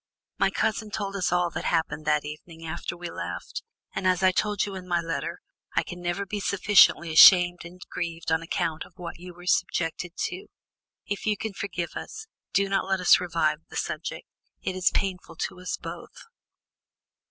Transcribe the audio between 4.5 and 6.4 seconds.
you in my letter, I can never be